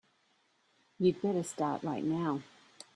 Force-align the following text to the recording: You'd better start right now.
You'd 0.97 1.21
better 1.21 1.43
start 1.43 1.83
right 1.83 2.03
now. 2.03 2.41